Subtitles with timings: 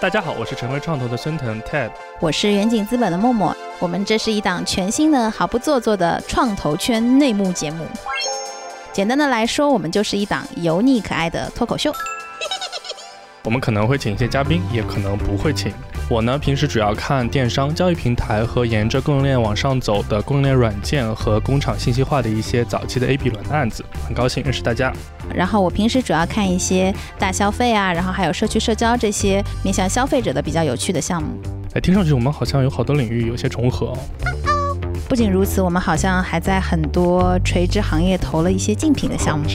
[0.00, 1.90] 大家好，我是成为创投的孙腾 Ted，
[2.20, 3.54] 我是远景资本的默默。
[3.80, 7.84] 我们这是一档全新的、毫不做作的创投圈内幕节目。
[8.92, 11.92] 简单的来说，我们就是一档油腻可爱的脱口秀。
[13.44, 15.72] 我们可能会请一些嘉宾，也可能不会请。
[16.10, 23.84] 我呢，平时主要看电商交易平台和沿着供应链往上走的供应链软件和工厂信息化的一些早期的 A B 轮的案子。
[24.06, 24.92] 很高兴认识大家。
[25.34, 31.28] 然后我平时主要看一些大消费啊，然后还有社区社交这些面向消费者的比较有趣的项目。
[31.74, 34.47] 哎，听上去我们好像有好多领域有些重合哦。
[35.08, 39.46] 不仅如此，我们好像还在很多垂直行业投了一些竞品的项目。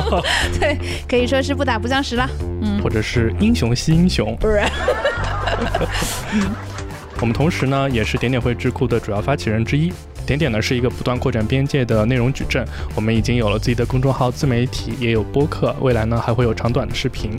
[0.58, 2.26] 对，可以说是不打不相识了。
[2.62, 4.34] 嗯，或者是英雄惜英雄。
[4.40, 4.62] 不是。
[7.20, 9.92] 我们同时呢，也是点点会智库的主要发起人之一。
[10.26, 17.38] 点点呢是一个不断扩展边界的内容矩阵，我们已经有了自己的公众号、自媒体，也有播客，未来呢还会有长短的视频。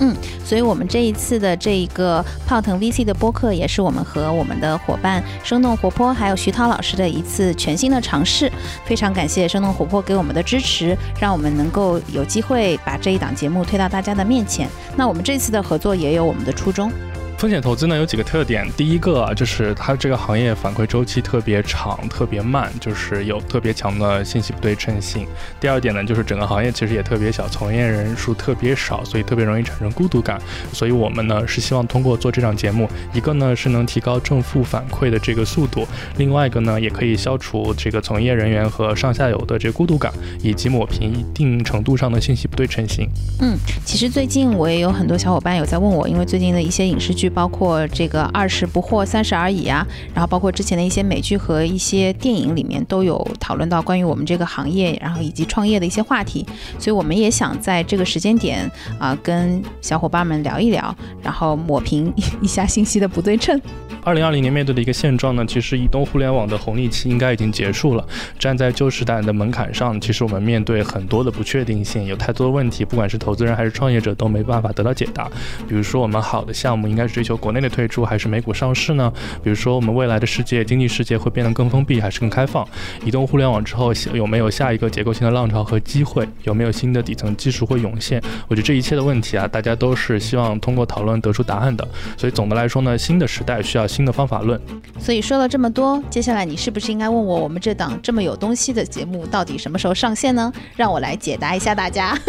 [0.00, 8.50] 嗯，所以我们这一次的这一个泡腾 VC 的播客，也是我们和我们的伙伴生动活泼还有徐涛老师的一次全新的尝试。
[8.84, 14.68] 非常感谢生动活泼给我们的支持，让我们能够有机会把这一档节目推到大家的面前。
[14.96, 16.92] 那我们这次的合作也有我们的初衷。
[17.38, 25.24] 风险投资呢有几个特点，第一个就是它这个行业反馈周期特别长、特别慢，就是有特别强的信息不对称性。
[25.60, 30.36] 第二点呢，就是整个行业其实也特别小，从业人数特别少，所以特别容易产生孤独感。
[30.72, 35.86] 所以我们呢是希望通过做这档节目，一个呢是能提高正负反馈的这个速度，
[36.16, 43.08] 另外一个呢也可以消除这个从业人员和上下游的这个孤独感，以及抹平一定程度上的信息不对称性。
[43.40, 47.27] 嗯，其实最近我也有很多小伙伴有在问我，因为最近的一些影视剧。
[47.28, 56.46] 包括这个二十不惑三十而已啊，然后包括之前的一些美剧和一些电影里面都有讨论到关于我们这个行业，然后以及创业的一些话题，
[56.78, 63.60] 所以我们也想在这个时间点啊，跟小伙伴们聊一聊，然后抹平一下信息的不对称。
[64.04, 68.06] 二零二零年面对的一个现状呢，其实移动互联网的红利期应该已经结束了。
[68.38, 75.28] 站在旧时代的门槛上，其实我们面对很多的不确定性，有太多的问题，不管是投资人还是创业者都没办法得到解答。
[75.68, 79.12] 比如说，我们好的项目应该是追求国内的推出还是美股上市呢？
[79.42, 82.66] 比如说，我们未来的世界经济世界会变得更封闭还是更开放？
[83.04, 86.26] 移动互联网之后有没有下一个结构性的浪潮和机会？
[86.44, 88.22] 有没有新的底层技术会涌现？
[88.46, 91.86] 我觉得这一切的问题啊，大家都是希望通过讨论得出答案的。
[92.16, 93.87] 所以总的来说呢，新的时代需要。
[93.88, 94.60] 新的方法论，
[95.00, 100.52] 所以说了这么多，接下来你是不是应该问我，我们这档这么有东西的节目到底什么时候上线呢？
[100.76, 102.16] 让我来解答一下大家。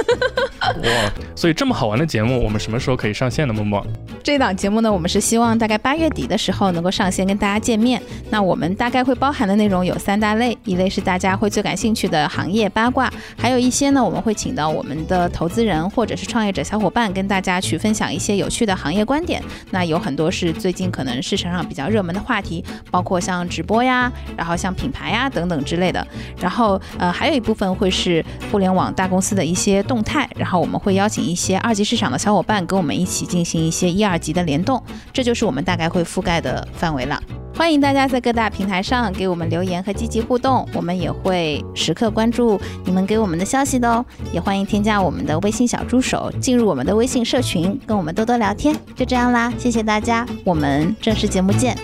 [0.61, 3.53] 哇，所以这么好玩的节目，我们什么时候可以上线呢？
[3.53, 3.85] 默默，
[4.23, 8.01] 这档节目呢，我们是希望大概八月底的时候能够上线跟大家见面。
[8.29, 19.41] 那我们大概会包含的内容有三大类，一类是大家会最感兴趣的行业八卦，还有一些呢，我们会请到我们的投资人或者是创业者小伙伴跟大家去分享一些有趣的行业观点。
[19.71, 21.59] 那有很多是最近可能市上。
[21.69, 26.05] 比较热门的话题，包括像直播呀，然后像品牌呀等等之类的。
[26.39, 30.27] 然后呃，还有一部分会是互联网大公司的一些动态。
[30.35, 34.81] 然后我们会邀请一些二级市场的小伙伴跟我们一起进行一些一二级的联动。
[35.13, 37.21] 这就是我们大概会覆盖的范围了。
[37.59, 44.03] 欢迎大家在各大平台上给我们留言和积极互动，我们也会时刻关注你们给我们的消息的哦。
[44.31, 48.73] 也欢迎添加我们的微信小助手，进入我们的微信社群，跟我们多多聊天。
[48.95, 51.77] 就这样啦，谢谢大家，我们正式节目见。